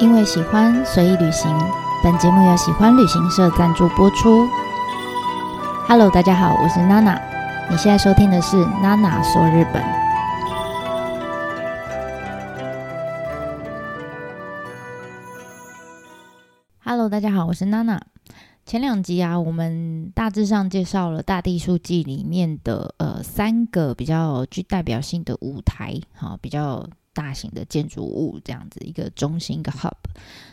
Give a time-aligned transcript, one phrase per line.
[0.00, 1.54] 因为喜欢，所以旅行。
[2.02, 4.48] 本节目由喜欢旅行社赞助播出。
[5.86, 7.20] Hello，大家好，我是娜娜。
[7.70, 9.84] 你现在收听的是娜娜说日本。
[16.82, 18.00] Hello，大家好，我是娜娜。
[18.64, 26.88] 前两集啊，我们大致上介绍了大地艺术祭里面的呃三个比较具代表性的舞台，哈，比较。
[27.20, 29.92] 大型的建筑物这样子一个中心一个 hub，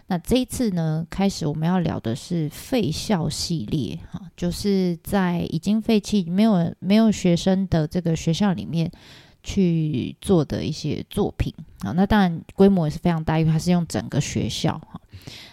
[0.07, 8.91] 那这一次呢，开始我们要聊的是废校系列哈，就是在已经废弃没有没有学生的这个学校里面
[9.43, 14.99] 去做的一些作品啊，那当然规模也是非常大，因为它是用整个学校哈。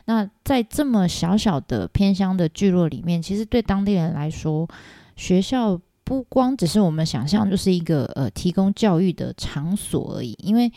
[0.07, 4.69] 那在这么小小的偏乡的聚落里面，其实对当地人来说，
[5.15, 5.81] 学校。
[6.05, 10.37] 不光只是我们想象，就是一个呃提供教育的场所而已。
[10.43, 10.71] 因为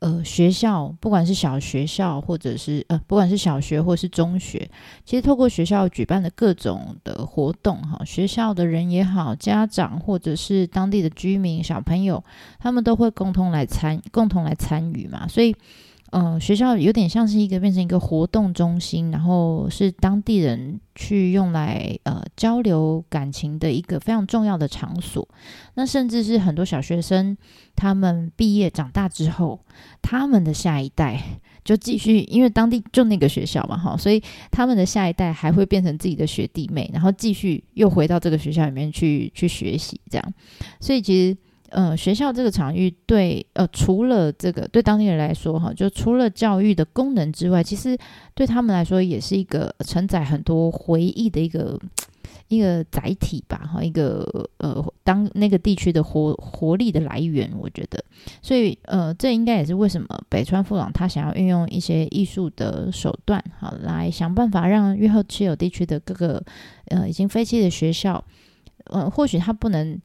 [0.00, 4.68] 呃学校不管是小学校或者是呃不管是小学或是中学，
[5.04, 12.22] 其实透过学校举办的各种的活动哈，学校的人也好，家长或者是当地的居民小朋友，
[12.58, 15.54] 他们都会共同来参共同来参与嘛，所以。
[16.12, 25.26] 嗯、学校有点像是一个变成一个活动中心，然后是当地人去用来呃交流感情的一个非常重要的场所。
[25.74, 27.34] 那甚至是很多小学生
[27.74, 29.58] 他们毕业长大之后，
[30.02, 31.18] 他们的下一代
[31.64, 40.34] 就继续，因为当地就那个学校嘛，哈，所以他们的下一代还会变成自己的学弟妹，然后继续又回到这个学校里面去去学习，这样。
[40.78, 41.36] 所以其实。
[41.72, 47.96] 呃，学校这个场域对呃，除了这个对当地人来说哈，就除了教育的功能之外，其实
[48.34, 51.80] 对他们来说也是一个承载很多回忆的一个
[52.48, 58.04] 一个载体吧哈，一个呃，当那个地区的活活力的来源，我觉得，
[58.42, 66.44] 所以呃，这应该也是为什么北川富朗他想要运用一些艺术的手段哈，来想办法让越后持有地区的各个
[66.88, 68.22] 呃已经废弃的学校，
[68.90, 69.98] 呃，或许他不能。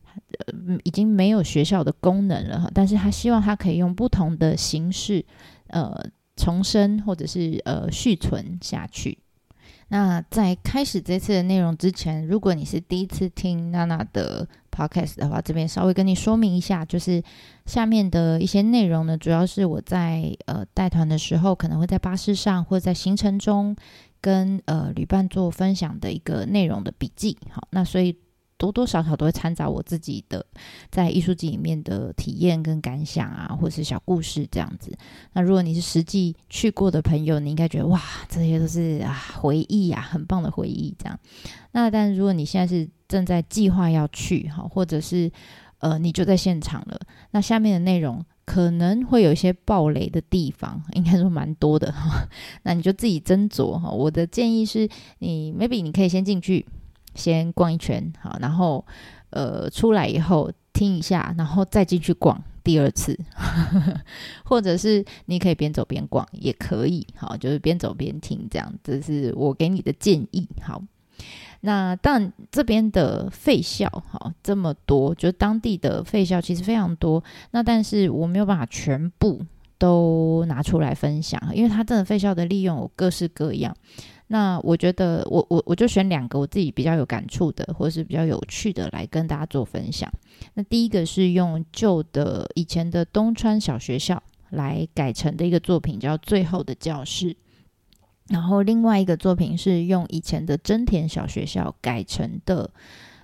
[0.46, 5.26] 呃，已经没有学校的功能了哈，但是他希望他可以用不同的形式，
[5.68, 5.94] 呃，
[6.36, 9.18] 重生或者是呃续存下去。
[9.90, 17.24] 那在开始这次的内容之前，如果你是第一次听娜娜的 podcast 的话，这边稍微跟你说明一下，就是
[17.66, 23.74] 下面的一些内容呢，主要是我在呃带团的时候，可能会在巴士上或者在行程中
[24.20, 27.38] 跟呃旅伴做分享的一个内容的笔记。
[27.50, 28.18] 好，那所以。
[28.58, 30.46] 多多少少都会掺杂我自己的
[30.90, 34.92] 在艺术祭里面的体验跟感想啊，或者是小故事这样子。
[35.34, 41.20] 那如果你是实际去过的朋友，你应该觉得哇，这些都是啊回忆啊，很棒的回忆这样。
[41.72, 45.32] 那但如果你现在是正在计划要去哈，或者是
[45.80, 47.00] 呃你就在现场了，
[47.32, 52.28] 那下面的内容可能会有一些爆雷的地方，应该说蛮多的哈。
[52.64, 53.92] 那你就自己斟酌哈。
[53.92, 56.66] 我的建议是你 maybe 你可以先进去。
[57.18, 58.86] 先逛一圈，好，然后
[59.32, 63.18] 呃出来以后听一下，然后再进去逛第二次，
[64.46, 70.48] 或者是你可以边走边逛也可以，好，就是边走边听这样，这是我给你的建议。
[70.62, 70.82] 好，
[71.62, 79.44] 那但这边的废校，好这么多，就当地的废校其实非常多，那但是我没有办法全部
[79.78, 83.76] 都拿出来分享，因为它真的废校的利用有各式各样。
[84.30, 90.12] 那我觉得我，我我就选两个我自己比较有感触的，或者是比较有趣的来跟大家做分享。
[90.54, 97.34] 那第一个是用旧的以前的东川小学校来改成的一个作品，叫《最后的教室》。
[98.28, 102.70] 然后另外一个作品是用以前的真田小学校改成的，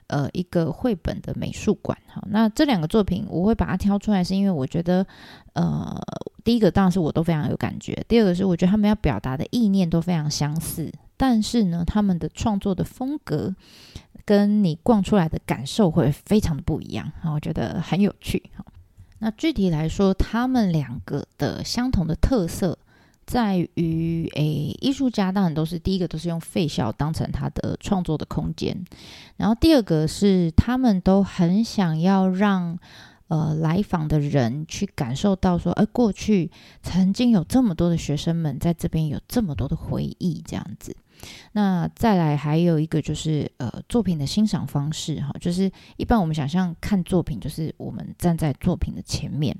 [0.07, 1.97] 呃，一个绘本的美术馆。
[2.07, 5.05] 好，那这两个作品我会把它挑出来，是因为我觉得，
[5.51, 6.01] 呃。
[6.43, 13.55] 第一个当然是我都非常有感觉，第二个是我觉得他们要表达的意念都非常相似，但是呢，他们的创作的风格
[14.25, 18.43] 跟你逛出来的感受会非常的不一样，我觉得很有趣。
[19.19, 22.77] 那具体来说，他们两个的相同的特色
[23.25, 28.83] 在于，诶，艺术家当然都是第一个都是用废校当成他的创作的空间，
[29.37, 32.77] 然后第二个是他们都很想要让。
[33.33, 36.51] 呃，来访的人去感受到说，呃，过去
[36.83, 40.95] 曾经有这么多的学生们在这边有这么多的回忆，这样子。
[41.53, 49.57] 那再来还有一个就是，呃，作品的欣赏方式哈，就是一般我们想象看作品，就是我们站在作品的前面，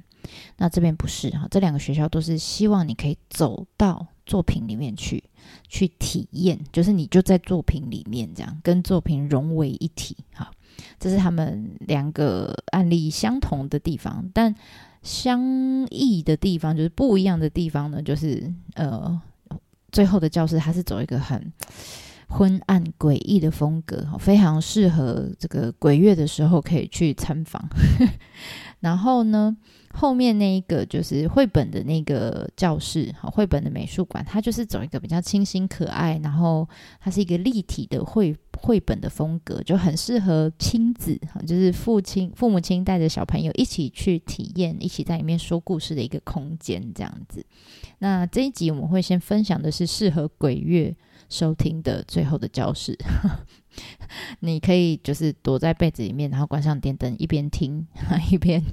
[0.58, 5.24] 那这边不是哈，这两个学校都是希望你可以走到作品里面去，
[5.68, 10.52] 去体验，就是你就在作品里面这样，跟作品融为一体哈。
[11.00, 14.54] 这是他们两个案例相同的地方，但
[15.02, 15.42] 相
[15.90, 19.22] 异的地方就是不一样的地方呢，就是呃，
[19.92, 21.52] 最后的教室，它是走一个很
[22.30, 27.62] 昏暗诡异的风格，非常适合这个鬼月的时候可以去参访。
[28.80, 29.56] 然后呢，
[29.96, 36.68] 后面那一个就是绘本的那个教室，好，绘本的美术馆，它就是走一个比较清新可爱，然后
[37.00, 47.46] 它是一个立体的绘绘本的风格，就很适合亲子，就是父亲、父母亲带着小朋友一起去体验，一起在里面说故事的一个空间，这样子。
[48.00, 50.94] 那这一集我们会先分享的是适合鬼月
[51.30, 52.98] 收听的最后的教室。
[54.42, 57.86] 你可以就是躲在被子里面，然后关上电灯，一边听
[58.32, 58.64] 一边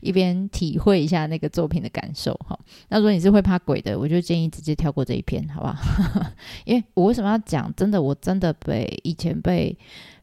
[0.00, 2.58] 一边体会一下那个作品的感受哈。
[2.88, 5.76] 那如果你是会怕鬼的，我就建议直接跳过这一篇，好不好？
[6.64, 7.72] 因为我为什么要讲？
[7.76, 9.76] 真的，我真的被以前被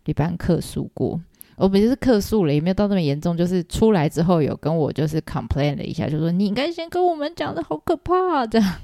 [0.06, 1.20] 旅伴客诉过，
[1.56, 8.76] 我不是客诉了，也没有到那么严重，就是出来之后有跟我就是 complain 了一下，就说你应该先跟我们讲的，好可怕这样。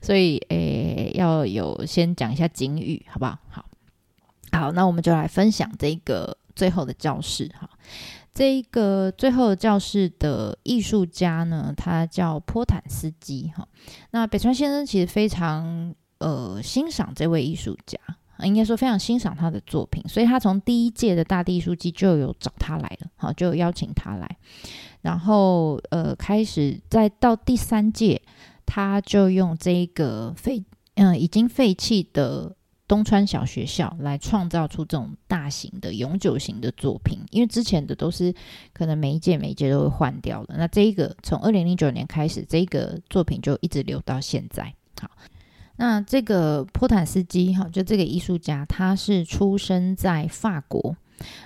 [0.00, 3.38] 所以诶，要有先讲一下警语，好不好？
[3.50, 3.64] 好。
[4.60, 7.66] 好，那我们就来分享这个最后的教室哈。
[8.34, 13.66] 这一个最后的教室的艺术家呢，他叫波坦斯基哈。
[14.10, 17.98] 那北川先生其实非常呃欣赏这位艺术家，
[18.42, 24.36] 应该说非常欣赏他的作品，所以他从第一届的大地艺术季就有找他来了，好，就有邀请他来。
[25.00, 28.20] 然后呃，开始再到第三届，
[28.66, 30.62] 他就用这个废
[30.96, 32.54] 嗯、已经废弃的。
[32.90, 38.34] 东川小学校来创造出这种大型的永久型的作品，因为之前的都是
[38.72, 40.56] 可能每一届每一届都会换掉的。
[40.58, 44.74] 那这一个从二零零九年开始，这个作品就一直留到现在。
[45.00, 45.08] 好，
[45.76, 50.96] 那这个波坦斯基哈，就这个艺术家，他是出生在法国，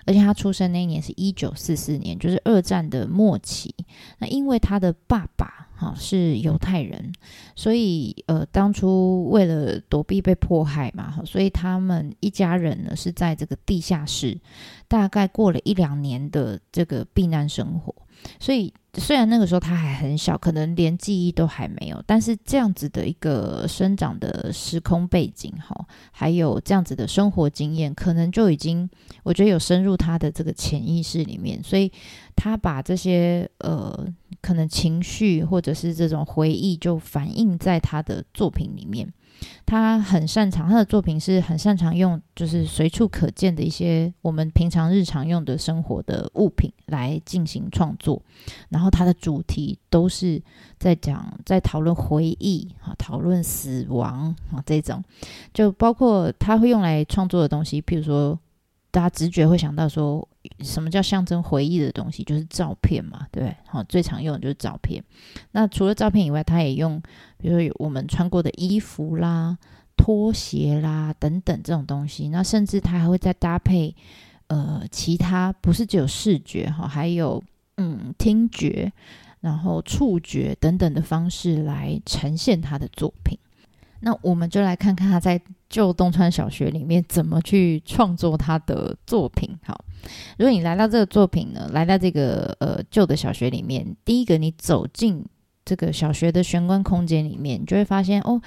[0.06, 3.74] 而且他出生那一年是一九四四年，就是二战的末期。
[4.18, 5.63] 那因为他的爸爸。
[5.76, 7.12] 好，是犹太人，
[7.56, 14.38] 所以呃，当初为了躲避被迫害嘛，所以他们一家人呢是在这个地下室，
[14.86, 17.92] 大概过了一两年的这个避难生活，
[18.38, 18.72] 所以。
[18.96, 28.88] 虽然那个时候他还很小，可能连记忆都还没有，但是这样子的一个生长的时空背景，哈，还有这样子的生活经验，可能就已经
[29.24, 31.90] 我觉得有深入他的这个潜意识里面，所以
[32.36, 34.06] 他把这些呃
[34.40, 39.12] 可能情绪或者是这种回忆，就反映在他的作品里面。
[39.66, 48.13] 他很擅长，他的作品是很擅长用，就是随处可见的一些我们平常日常用的生活的物品来进行创作，
[48.68, 50.42] 然后他的主题都是
[50.78, 55.02] 在讲，在讨论回忆啊，讨论死亡啊这种，
[55.52, 58.38] 就包括他会用来创作的东西，譬如说。
[58.90, 60.28] 大家直觉会想到说，
[60.60, 62.22] 什么叫象征回忆的东西？
[62.22, 63.56] 就是照片嘛，对不对？
[63.66, 65.02] 好，最常用的就是照片。
[65.50, 67.02] 那除了照片以外，他也用，
[67.36, 69.58] 比如说我们穿过的衣服啦、
[69.96, 72.28] 拖鞋啦等等这种东西。
[72.28, 73.92] 那甚至他还会再搭配
[74.46, 77.42] 呃其他，不是只有视觉哈，还有
[77.76, 78.92] 嗯听觉，
[79.40, 83.38] 然后触觉等等的方式来呈现他的作品。
[84.00, 89.58] 那我们就来看看他在旧东川小学里面怎么去创作他的作品。
[89.64, 89.84] 好，
[90.36, 95.24] 如果你来到这个作品呢，来到这个呃旧的小学里面，第一个你走进
[95.64, 98.40] 这个小学的玄关空间里面，你就会发现哦。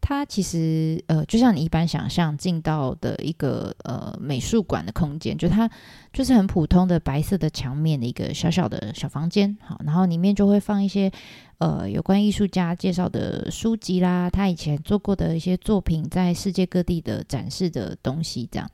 [0.00, 5.70] 它其实呃，就像你一般想象进到的一个呃美术馆的空间，就它
[6.12, 11.10] 就是很普通的白色的墙面的一个小小的小房间，好，然后里面就会放一些
[11.58, 18.68] 呃有关艺术家介绍的书籍啦，他以前做过的一些作品，在世界各地的展示的东西，这样，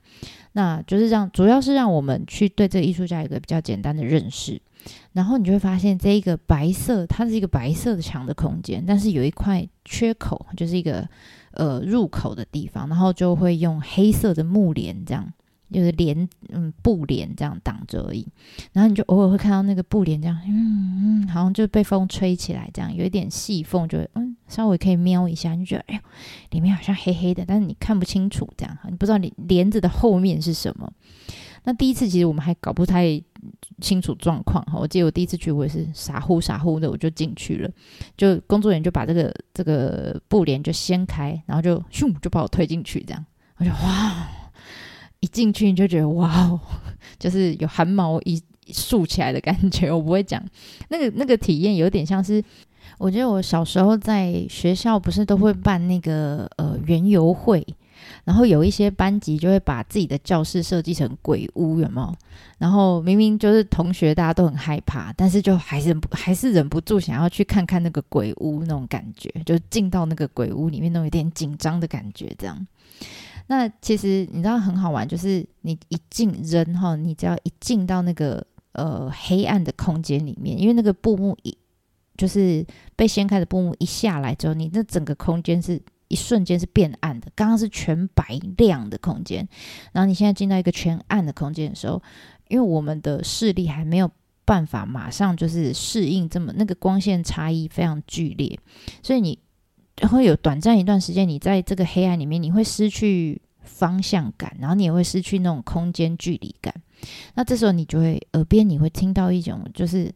[0.53, 4.61] 那就是让主要是让我们去对这个艺术家有一个比较简单的认识。
[5.13, 11.07] 然后你就会发现，这一个白色，它是一个白色的墙的空间，但是有一块缺口，就是一个
[11.51, 15.33] 呃入口的地方，然后就会用黑色的木帘这样，
[15.71, 18.27] 就是帘嗯布帘这样挡着而已。
[18.73, 26.01] 然后你就偶尔会看到那个布帘这样，嗯嗯，好像就被风吹起来这样，有一点细缝，就嗯稍微可以瞄一下，你就觉得哎呦，
[26.51, 30.91] 里面好像黑黑的，但是你看不清楚这样，你不知道帘帘子的后面是什么。
[31.63, 33.21] 那第一次其实我们还搞不太
[33.81, 37.69] 清楚状况哈，我记得我第一次去我也是傻乎傻乎的我就进去了，
[38.15, 43.25] 就工作人员就把这个这个布帘就掀开，然后就咻就把我推进去这样，
[43.57, 44.27] 我就哇，
[45.19, 46.59] 一进去你就觉得哇，
[47.19, 49.91] 就是有汗毛一竖起来的感觉。
[49.91, 50.43] 我不会讲
[50.89, 52.43] 那个那个体验有点像是，
[52.97, 57.65] 我觉得我小时候在学校不是都会办那个呃园游会。
[58.23, 62.15] 然后有一些班级就会把自己的教室设计成鬼屋，有没有？
[62.57, 72.67] 然后明明就是同学，大家都很害怕，但是就还是还是忍不住想要去看看那个鬼屋那种感觉，就进到那个鬼屋里面，那种有点紧张的感觉，这样。
[73.47, 81.57] 那其实你知道很好玩，就是你一进人哈，你只要一进到那个呃黑暗的空间里面，因为那个布幕一
[82.17, 85.81] 就是被掀开的布幕一下来之后，你那整个空间是。
[86.09, 89.47] 一瞬间是变暗的，刚刚是全白亮的空间，
[89.91, 92.01] 然后你现在进到一个全暗的空间的时候，
[92.47, 94.09] 因为我们的视力还没有
[94.45, 98.57] 办法马上就是适应这么那个光线差异非常剧烈，
[99.03, 99.37] 所以你
[100.09, 106.73] 会有短暂一段时间，你在这个黑暗里面，你会失去方向感，然后你也会失去那种空间距离感。
[107.35, 110.09] 那这时候你就会耳边你会听到一种就是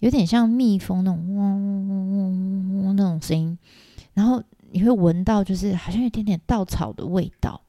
[0.00, 3.56] 有点像蜜蜂那种嗡嗡嗡嗡嗡那种声音，
[4.14, 4.42] 然后。
[4.70, 7.60] 你会闻到，就是好像有点点稻草的味道，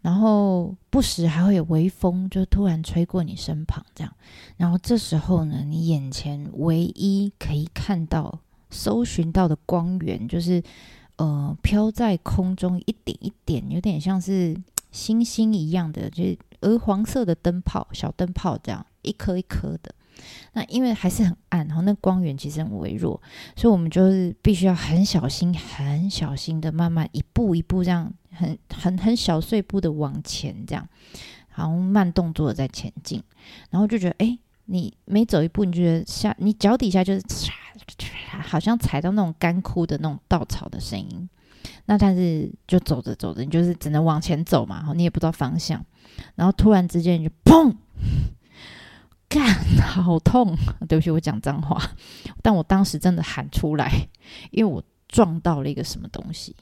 [0.00, 4.12] 然后不时还会有微风，就突然吹过你身旁，这样。
[4.56, 8.40] 然后这时候呢，你眼前唯一可以看到、
[8.70, 10.62] 搜寻到的光源，就是
[11.16, 14.56] 呃飘在空中一点一点，有点像是
[14.90, 19.94] 星星一样的，就是鹅黄色的灯泡、小灯泡这样，一颗一颗的。
[20.52, 23.20] 那因为还是很暗，然后那光源其实很微弱，
[23.56, 30.88] 所以我们就是必须要很小心、很小心的，慢慢一步一步这样，很很很小碎步的往前，这样，
[31.54, 33.22] 然后慢动作的在前进，
[33.70, 37.50] 然后就觉得，哎，你每走一步，你觉得下你脚底下就是，
[38.42, 41.28] 好像踩到那种干枯的那种稻草的声音。
[41.86, 45.84] 那但是就走着走着，你就是只能往前走嘛，然后你也不知道方向，
[46.34, 47.74] 然后突然之间就砰。
[49.30, 50.54] 干，好痛！
[50.86, 51.80] 对不起，我讲脏话，
[52.42, 53.90] 但我当时真的喊出来，
[54.50, 56.54] 因为我撞到了一个什么东西，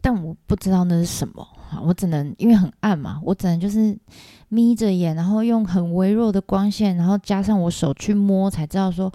[0.00, 1.48] 但我不知道那是什么，
[1.82, 3.98] 我只能因为很暗嘛，我只能就是
[4.48, 9.10] 眯着眼，然后用很微弱的光线，然后加上我手去摸，才知道说。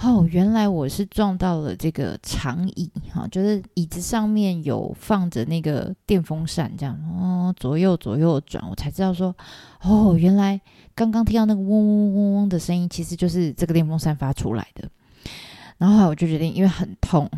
[0.00, 9.36] 哦，原来我是撞到了这个长椅哈，就是椅子上面有放着那个电风扇，这样哦，左右左右转，我才知道说，
[9.82, 10.60] 哦，原来
[10.94, 14.88] 刚刚听到那个嗡嗡嗡嗡的声音，其实就是这个电风扇发出来的。
[15.78, 17.30] 然后后来我就决定，因为很痛，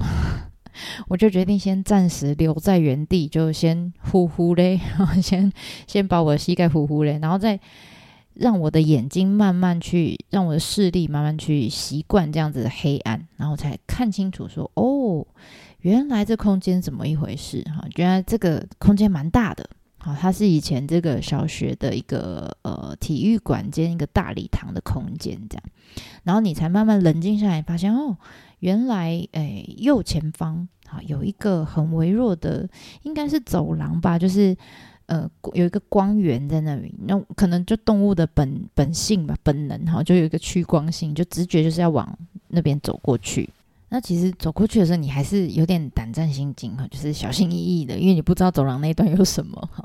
[1.09, 5.53] 我就决定先暂时留在原地，就先呼呼嘞，然 后先
[5.87, 7.61] 先把我的膝盖呼呼嘞，然后再。
[8.35, 15.25] 让我的眼睛慢慢去，让我的视力慢慢去习惯这样子的黑暗，然后才看清楚说，哦，
[15.81, 17.63] 原来这空间怎么一回事？
[17.63, 25.63] 哈，原来这个空间蛮大的，好，它是以前这个小学的一个呃体育馆兼一个大礼堂的空间，这样，
[26.25, 28.17] 然后你才慢慢冷静下来，发现哦，
[28.59, 32.69] 原来诶右前方啊有一个很微弱的，
[33.03, 34.57] 应该是走廊吧，就是。
[35.07, 42.19] 呃，有一个光源在那里，那可能就动物的本本性吧，本能哈，就有一个趋光性，就直觉就是要往
[42.49, 43.49] 那边走过去。
[43.91, 49.85] 那其实走过去的时候，你还是有点胆战心惊哈，就是小心翼翼的，因为你不知道走廊那一段有什么哈。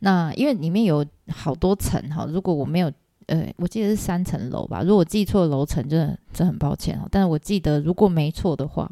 [0.00, 2.92] 那因为里面有好多层哈，如果我没有
[3.26, 7.06] 呃，我记得是三层楼吧，如果记错楼层，真的真的很抱歉哈。
[7.08, 8.90] 但是我记得如果没错的话，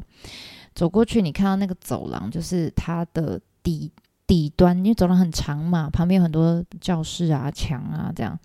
[0.73, 3.91] 走过去你看到那个走廊，就是它的底。
[4.27, 8.37] 底端，因为走廊很长嘛，旁边有很多教室啊、墙啊，这样。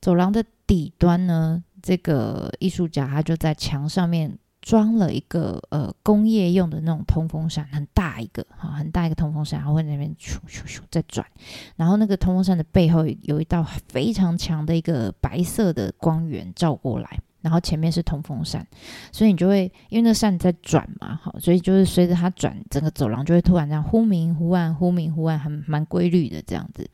[0.00, 11.26] 走廊的底端呢，这个艺术家他就在墙上面装了一个呃工业用的那种通风扇，很大一个哈，很大一个通风扇，然后会在那边咻咻咻在转。
[11.74, 17.18] 然后那个通风扇的背后有一道非常强的一个白色的光源照过来。
[17.40, 18.66] 然后前面是通风扇，
[19.12, 26.90] 所以你就会因为那扇在转嘛，好，所以就是随着它转，整个走廊就会突然这样忽明忽暗，忽明忽暗，还蛮规律的这样子。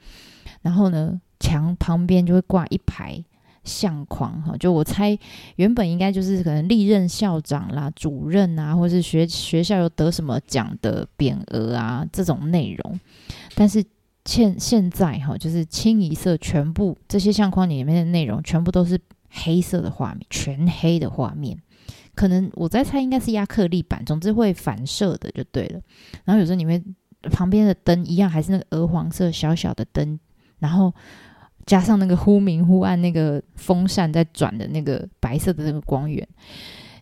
[0.61, 3.25] 然后呢，墙旁边就会挂一排
[3.65, 5.19] 相框，哈，就我猜
[5.57, 13.01] 原本应该就是可能历任校长啦、主任啊，或是学学校有得什么奖的匾额啊这种内容，
[13.55, 13.83] 但是
[14.27, 19.01] 现现在哈，就是清一色，全部这些相框里面的内容全部都是。
[19.35, 21.61] 黑色的画面，全黑的画面，
[22.15, 25.81] 可能我在猜应该是亚克力板，总之会反射的就对了。
[26.25, 26.83] 然后有时候你会
[27.31, 30.19] 旁边的灯一样，还是那个鹅黄色小小的灯，
[30.61, 30.93] 然后
[31.67, 36.27] 加上那个忽明忽暗那个风扇在转的那个白色的那个光源，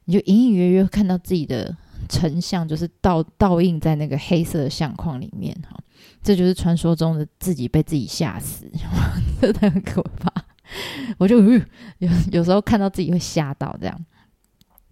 [0.07, 1.77] 你就隐隐约约看到自己的
[2.09, 5.79] 成像，就是倒倒映在那个黑色的相框里面哈。
[6.23, 8.71] 这就是传说中的自己被自己吓死，
[9.41, 10.33] 真的很可怕。
[11.19, 14.05] 我就有有时候看到自己会吓到这样，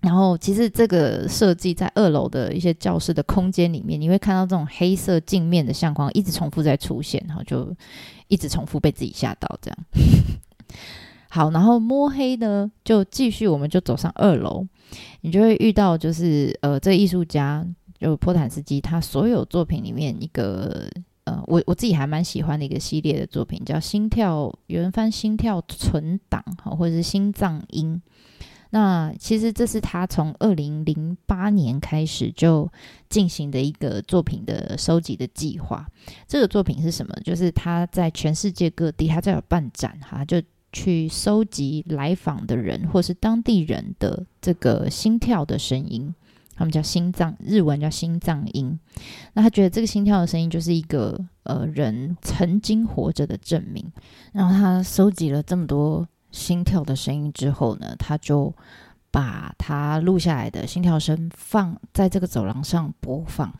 [0.02, 7.74] 然后，其实这个设计在二楼的一些教室的空间里面，你会看到这种黑色镜面的相框一直重复在出现，然后就
[8.28, 9.78] 一直重复被自己吓到这样。
[11.28, 14.66] 好，然后摸黑呢，就继续，我们就走上二楼，
[15.20, 17.64] 你就会遇到就是呃，这个艺术家
[18.00, 20.88] 就波坦斯基，他所有作品里面一个
[21.46, 28.00] 我我自己还蛮喜欢的一个系列的作品，叫《心跳》，有人翻《心跳存档》哈，或者是《心脏音》。
[28.72, 32.70] 那其实这是他从二零零八年开始就
[33.08, 35.84] 进行的一个作品的收集的计划。
[36.28, 37.12] 这个作品是什么？
[37.24, 40.40] 就是他在全世界各地，他在有办展哈，就
[40.72, 46.14] 去收集来访的人或是当地人的这个心跳的声音，
[46.60, 48.78] 他们叫心脏，日文叫心脏音。
[49.32, 53.84] 那他觉得这个心跳的声音就是一个呃人曾经活着的证明。
[54.32, 56.06] 然后他收集了这么多。
[56.32, 58.54] 心跳的声音之后呢，他就
[59.10, 63.52] 把他录下来的心跳声放在这个走廊上播放，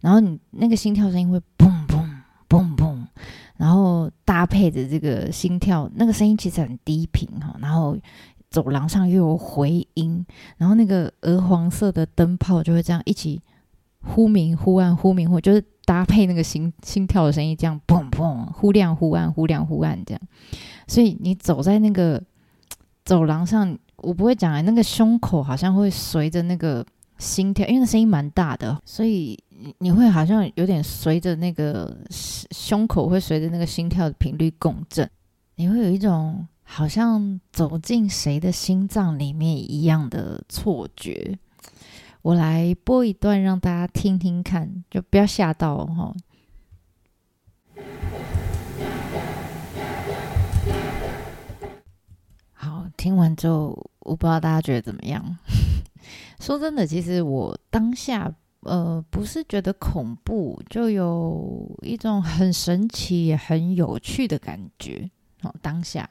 [0.00, 2.04] 然后你那个心跳声音会砰砰
[2.48, 3.06] 砰砰，
[3.56, 7.96] 然后搭配着这个心跳，那个声音其实很低频哈，然后
[8.50, 10.26] 走廊上又有回音，
[10.56, 13.40] 然后那个鹅黄色的灯泡就会这样一起
[14.02, 20.20] 忽明忽暗，忽明忽就是搭配那个心心跳的声音，这样砰砰忽亮忽暗，忽亮忽暗这样。
[20.88, 22.20] 所以你走在那个
[23.04, 26.84] 走廊上，我不会讲哎，那个胸口好像会随着那个
[27.18, 29.38] 心跳，因为那声音蛮大的，所以
[29.78, 35.08] 你会好像有点随着那个胸口会随着那个心跳的频率共振，
[35.54, 41.36] 你会有一种好像走进谁的心脏里面一样的错觉。
[42.22, 46.14] 我来播一段让大家听听看，就不要吓到哦。
[52.52, 55.38] 好听完之后，我不知道大家觉得怎么样。
[56.38, 65.10] 说真的，其实我当下呃不是觉得恐怖，就有一种很神奇也很有趣的感觉。
[65.42, 66.08] 哦，当下，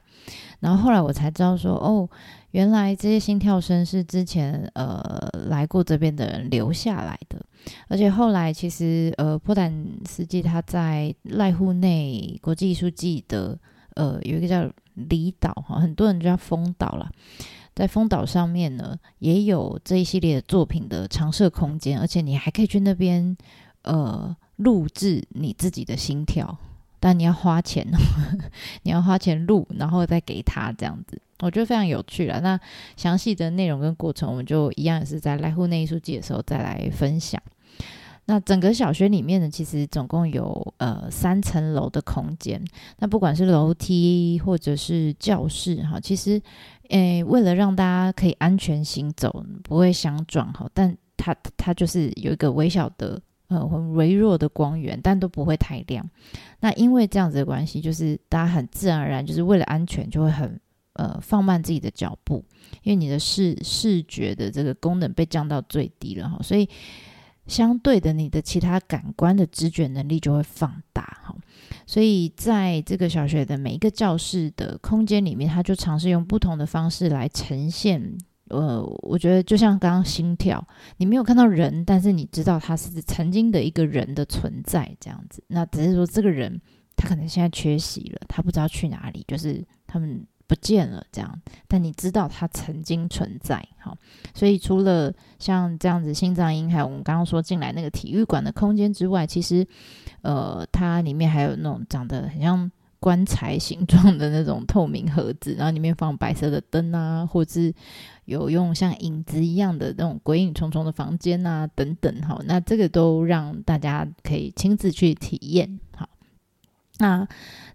[0.60, 2.08] 然后后来我才知道说，哦，
[2.50, 7.40] 原来这些心跳声是之前呃来过这边的人留下来的，
[7.88, 13.58] 而且后来其实呃波坦斯基他在濑户内国际艺术季的
[13.94, 14.70] 呃有一个叫。
[15.08, 17.10] 离岛哈，很多人就叫丰岛了。
[17.74, 23.34] 在风岛上面呢，也有这一系列的作品的常设空间，而且你还可以去那边
[23.82, 26.54] 呃录制你自己的心跳，
[27.00, 27.84] 但你要花钱，
[28.84, 32.40] 你要花钱录，然后再给他这样子，我觉得非常有趣了。
[32.40, 32.60] 那
[32.96, 37.42] 详细的内容跟过程，我们就一样也是在来户内艺术季的时候再来分享。
[38.26, 42.62] 那整个小学里面呢，其实总共有呃三层楼的空间。
[42.98, 46.40] 那不管是楼梯或者是教室哈，其实
[46.90, 56.08] 诶为了让大家可以安全行走，不会相撞哈，但它它就是有一个微小的呃很微弱的光源，但都不会太亮。
[56.60, 60.58] 那因为这样子的关系，就是大家很自然而然就是为了安全，就会很
[60.94, 62.42] 呃放慢自己的脚步，
[62.82, 66.66] 因为你的视视觉的这个功能被降到最低了哈，所以。
[67.46, 71.34] 相对的，你的其他感官的知觉能力就会放大哈，
[71.84, 78.16] 所以在这个小学的每一个教室的空间里面，他就尝试用不同的方式来呈现。
[78.50, 80.64] 呃，我觉得就像刚刚心跳，
[80.98, 85.42] 你没有看到人，但是你知道他是曾经的一个人的存在这样子。
[85.48, 86.60] 那只是说这个人
[86.96, 90.26] 他可能现在缺席了，他不知道去哪里，就是他们。
[90.50, 93.96] 不见了，这样，但你知道他曾经存在，好，
[94.34, 99.64] 所以除了像这样子心脏音，还有我们刚刚说进来那个体育馆的空间之外，其实，
[100.22, 107.72] 呃，它里面还有那种长得很像棺材形状的那种透明盒子，然后里面放白色的灯啊，或者是
[108.30, 116.08] 有用像影子一样的那种鬼影重重的房间呐，等等，好，那这个都让大家可以亲自去体验，好，
[116.98, 117.28] 那。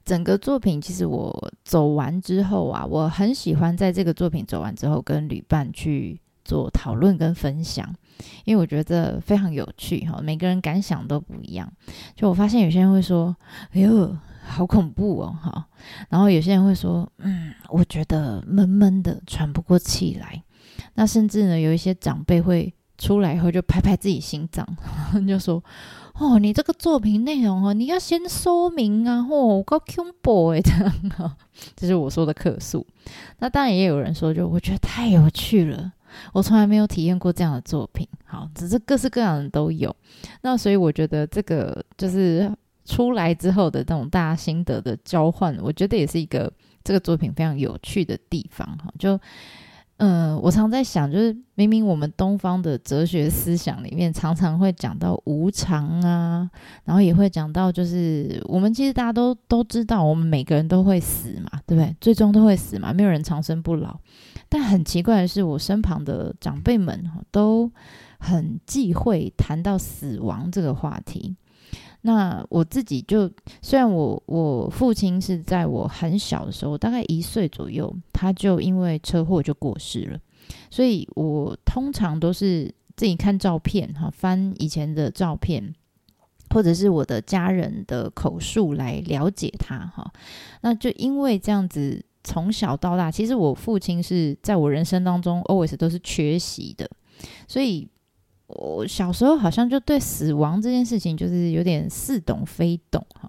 [0.06, 7.94] 整个作品其实我走完之后啊，我很喜欢在这个作品走完之后跟旅伴去做讨论跟分享，
[8.46, 11.70] 因为我觉得非常有趣哈，每个人感想都不一样。
[12.16, 13.36] 就我发现有些人会说
[13.74, 15.68] ：“哎呦，好恐怖哦！”哈，
[16.08, 20.42] 然后有些人会说：“嗯，我觉得闷闷的，喘不过气来。”
[20.96, 24.66] 那甚至呢，有一些长辈会出来以后就拍拍自己心脏，
[25.28, 25.62] 就说。
[26.18, 29.28] 哦，你这个作品内容哦，你要先说明啊！
[29.30, 31.36] 哦，够恐怖诶，这样哈，
[31.76, 32.88] 这是我说的客诉。
[33.40, 35.92] 那当然也有人说，就我觉得太有趣了，
[36.34, 38.08] 我从来没有体验过这样的作品。
[38.26, 39.96] 好，只是各式各样的都有。
[40.42, 42.52] 那所以我觉得这个就是
[42.86, 46.52] 出来之后的这种大家心得的交换，我觉得也是一个
[46.84, 48.92] 这个作品非常有趣的地方哈。
[49.00, 49.20] 就
[49.98, 56.50] 嗯，我常在想，就是明明我们东方的哲学思想里面常常会讲到无常啊，
[56.84, 61.96] 然后也会讲到，就是我们其实大家都都知道，我们每个人都会死嘛，对不对？
[62.02, 63.98] 最终都会死嘛，没有人长生不老。
[64.58, 67.70] 但很奇怪的是，我身旁的长辈们都
[68.18, 71.36] 很忌讳谈到死亡这个话题。
[72.04, 73.30] 那我自己就，
[73.62, 80.20] 虽然我我父亲是在我很小的时候，大概一岁左右，他就因为车祸就过世了，
[80.70, 85.76] 所以我通常都是自己看照片哈，翻以前的照片，
[86.52, 90.14] 或者是我的家人的口述来了解他哈。
[90.62, 96.90] 那就因为这样子，从小到大，其实我父亲是在我人生当中 always 都是缺席的，
[97.48, 97.88] 所以。
[98.48, 103.28] 我小时候好像就对死亡这件事情就是有点似懂非懂哈，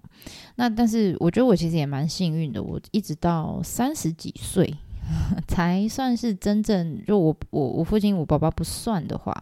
[0.57, 4.71] 那但是我觉得我其实也蛮幸运的，我一直到三十几岁
[5.47, 9.33] 才算是真正，就我我我父亲我爸爸不算的话，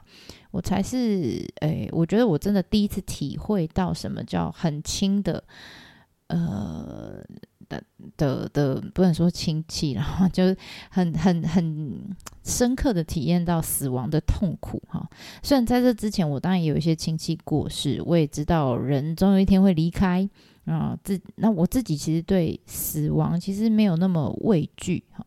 [0.51, 5.43] 我才是诶，我觉得我真的第一次体会到什么叫很轻的
[6.27, 7.21] 呃。
[7.69, 7.83] 的
[8.17, 10.43] 的的，不能说亲戚，然 后就
[10.89, 11.99] 很很很
[12.43, 15.07] 深刻的体验到死亡的痛苦哈。
[15.43, 20.27] 虽然在这之前，我当然也有一些亲戚过世，我也知道人总有一天会离开
[20.65, 20.97] 啊。
[21.03, 25.25] 自那我自己其实对死亡其实没有那么畏惧哈。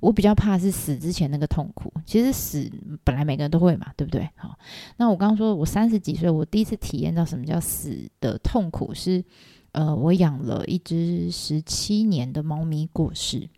[0.00, 1.92] 我比较怕是死之前那个痛苦。
[2.06, 2.70] 其实死
[3.04, 4.28] 本来每个人都会嘛，对不对？
[4.36, 4.58] 好，
[4.96, 9.24] 那我刚刚说我三十几岁，我第一次体验到什么叫死的痛苦是。
[9.72, 13.48] 呃，我养了一只十七年的猫咪过世，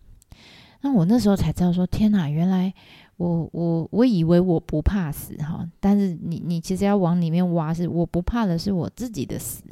[0.81, 2.75] 那我那时候才知道说，天哪，原来
[3.17, 9.63] 我我我以为我不怕死哈，但是你你其实要往里面挖，是我不怕的是我自己的死，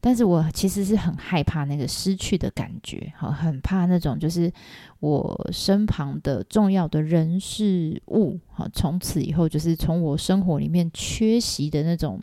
[0.00, 4.52] 但是我其实是很害怕那个失去的感觉，哈，很怕那种就是
[5.00, 12.20] 我身旁的重要的人事物，哈，从此以后就是从我生活里面缺席的那种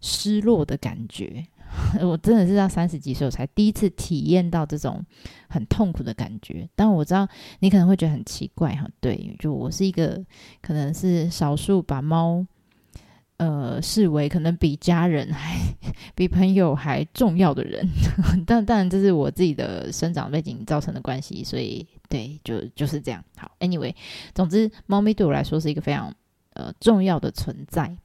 [0.00, 1.46] 失落的感觉。
[2.02, 5.04] 我真的是到三十几岁，我才第一次体验到这种
[5.48, 6.68] 很痛苦的感觉。
[6.74, 7.28] 但我知道
[7.60, 10.22] 你可能会觉得很奇怪哈，对，就我是一个
[10.62, 12.46] 可能是少数把猫
[13.38, 15.58] 呃视为可能比家人还
[16.14, 17.86] 比朋友还重要的人。
[18.46, 23.22] 但当然这是我自己的生长背景造成的关系，所以对，就就是这样。
[23.36, 23.94] 好，Anyway，
[24.34, 26.14] 总之，猫咪对我来说是一个非常
[26.52, 27.96] 呃重要的存在。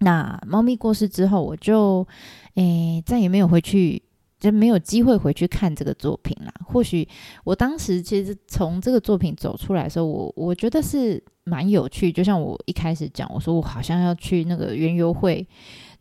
[0.00, 2.06] 那猫咪过世之后，我就
[2.54, 4.02] 诶再也没有回去，
[4.38, 6.52] 就没有机会回去看这个作品啦。
[6.66, 7.08] 或许
[7.44, 12.12] 我当时其实从这个作品走出来的时候，我我觉得是蛮有趣。
[12.12, 15.48] 就像我一开始讲，我说我好像要去那个园游会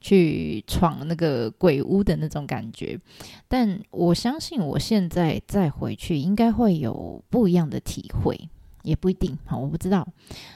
[0.02, 3.00] 去闯那个鬼屋的那种感觉。
[3.48, 8.50] 但我相信我现在再回去，应该会有不一样的体会。
[8.86, 10.08] 也不一定，好，我不知道。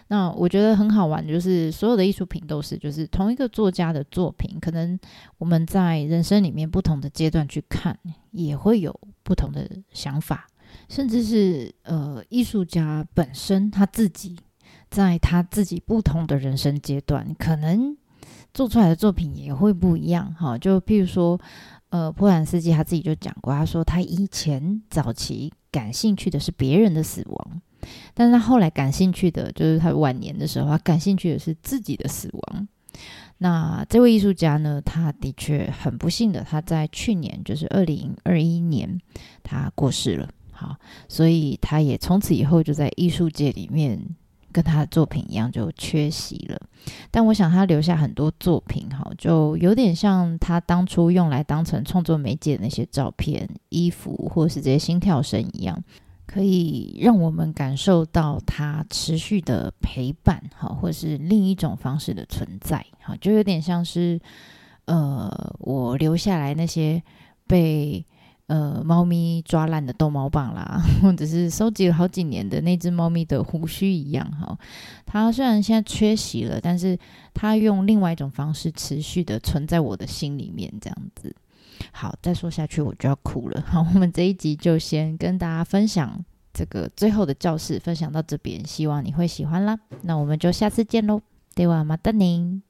[0.08, 4.98] 那我觉得很好玩，就是所有的艺术品都是，就是同一个作家的作品，可能
[5.38, 7.98] 我们在人生里面不同的阶段去看，
[8.32, 10.48] 也会有不同的想法，
[10.88, 14.38] 甚至是呃，艺术家本身他自己
[14.90, 17.98] 在他自己不同的人生阶段，可能
[18.54, 20.34] 做出来的作品也会不一样。
[20.34, 21.40] 哈，就譬如说，
[21.90, 27.62] 呃，波兰斯基他自己就讲过，他说他以前早期感兴趣的是别人的死亡。
[28.14, 32.68] 但是他后来感兴趣的，就是他晚年的时候，他感兴趣的是自己的死亡。
[33.38, 39.00] 那这位艺术家呢，他的确很不幸的，他在去年，就是二零二一年，
[39.44, 40.28] 他过世了。
[40.52, 40.76] 好，
[41.08, 43.98] 所以他也从此以后就在艺术界里面，
[44.52, 46.60] 跟他的作品一样，就缺席了。
[47.10, 55.82] 但我想他留下很多作品，哈，就有点像他当初用来当成创作媒介的那些照片、衣服，或者是这些心跳声一样。
[56.32, 64.22] 可以让我们感受到它持续的陪伴，哈，或是另一种方式的存在，哈，就有点像是，
[64.86, 67.02] 呃，我留下来那些
[67.48, 68.06] 被
[68.46, 74.56] 呃猫咪抓烂的逗猫棒啦， 或者是收集了好几年的那只猫咪的胡须一样，哈，
[75.08, 76.96] 它虽然现在缺席了，但是
[77.34, 81.36] 它用另外一种方式持续的存在我的心里面，这样子。
[81.93, 83.63] 好，再说下去我就要哭了。
[83.67, 89.79] 好，我们这一集就先跟大家分享这个最后的教室，分享到这边，希望你会喜欢啦。
[90.03, 91.21] 那我们就下次见喽，
[91.55, 92.63] ではまたね。